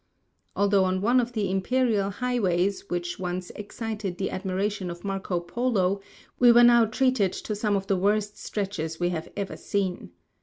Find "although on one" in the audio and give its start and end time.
0.55-1.19